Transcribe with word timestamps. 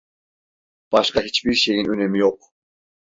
Başka 0.91 1.21
hiçbir 1.21 1.53
şeyin 1.53 1.85
önemi 1.85 2.19
yok. 2.19 2.39